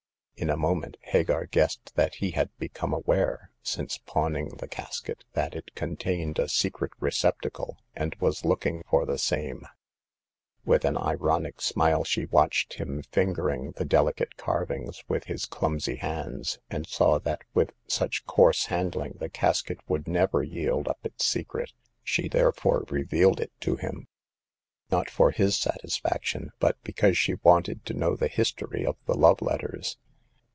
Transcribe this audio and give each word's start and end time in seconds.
In 0.37 0.49
a 0.49 0.57
mo 0.57 0.73
ment 0.73 0.97
Hagar 1.03 1.45
guessed 1.45 1.93
that 1.93 2.15
he 2.15 2.31
had 2.31 2.49
become 2.57 2.95
aware, 2.95 3.51
since 3.61 3.99
pawning 3.99 4.49
the 4.57 4.67
casket, 4.67 5.23
that 5.33 5.53
it 5.53 5.75
contained 5.75 6.39
a 6.39 6.49
secret 6.49 6.93
receptacle, 6.99 7.77
and 7.95 8.15
was 8.15 8.43
looking 8.43 8.81
for 8.89 9.05
the 9.05 9.19
same. 9.19 9.67
236 10.65 10.65
Hagar 10.65 10.75
of 10.75 10.81
the 10.81 10.87
Pawn 10.87 10.93
Shop. 10.93 11.01
With 11.03 11.03
an 11.03 11.09
ironic 11.11 11.61
smile 11.61 12.03
she 12.03 12.25
watched 12.25 12.73
him 12.73 13.03
fingering 13.11 13.71
the 13.73 13.85
delicate 13.85 14.35
carvings 14.35 15.03
with 15.07 15.25
his 15.25 15.45
clumsy 15.45 15.97
hands, 15.97 16.57
and 16.71 16.87
saw 16.87 17.19
that 17.19 17.43
with 17.53 17.73
such 17.85 18.25
coarse 18.25 18.65
handling 18.65 19.17
the 19.19 19.29
casket 19.29 19.79
would 19.87 20.07
never 20.07 20.41
yield 20.41 20.87
up 20.87 21.01
its 21.05 21.23
secret. 21.23 21.71
She 22.03 22.27
therefore 22.27 22.85
revealed 22.89 23.39
it 23.39 23.51
to 23.59 23.75
him, 23.75 24.07
not 24.89 25.07
for 25.07 25.29
his 25.29 25.55
satisfaction, 25.55 26.49
but 26.57 26.81
because 26.81 27.15
she 27.15 27.35
wanted 27.43 27.85
to 27.85 27.93
know 27.93 28.15
the 28.15 28.27
history 28.27 28.83
of 28.83 28.97
the 29.05 29.13
love 29.15 29.43
letters. 29.43 29.99